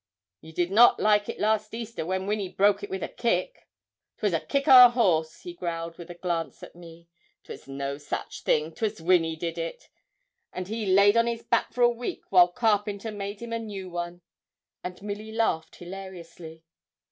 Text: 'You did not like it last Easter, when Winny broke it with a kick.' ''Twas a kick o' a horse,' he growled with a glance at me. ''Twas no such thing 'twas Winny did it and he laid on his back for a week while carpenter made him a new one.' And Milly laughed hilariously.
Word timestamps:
'You 0.39 0.51
did 0.51 0.71
not 0.71 0.99
like 0.99 1.29
it 1.29 1.37
last 1.39 1.71
Easter, 1.75 2.07
when 2.07 2.25
Winny 2.25 2.49
broke 2.49 2.81
it 2.81 2.89
with 2.89 3.03
a 3.03 3.07
kick.' 3.07 3.67
''Twas 4.17 4.33
a 4.33 4.39
kick 4.43 4.67
o' 4.67 4.87
a 4.87 4.89
horse,' 4.89 5.41
he 5.41 5.53
growled 5.53 5.99
with 5.99 6.09
a 6.09 6.15
glance 6.15 6.63
at 6.63 6.75
me. 6.75 7.07
''Twas 7.43 7.67
no 7.67 7.99
such 7.99 8.41
thing 8.41 8.73
'twas 8.73 8.99
Winny 8.99 9.35
did 9.35 9.59
it 9.59 9.89
and 10.51 10.69
he 10.69 10.87
laid 10.87 11.15
on 11.15 11.27
his 11.27 11.43
back 11.43 11.71
for 11.71 11.83
a 11.83 11.89
week 11.91 12.23
while 12.31 12.47
carpenter 12.47 13.11
made 13.11 13.41
him 13.43 13.53
a 13.53 13.59
new 13.59 13.91
one.' 13.91 14.21
And 14.83 14.99
Milly 15.03 15.31
laughed 15.31 15.75
hilariously. 15.75 16.63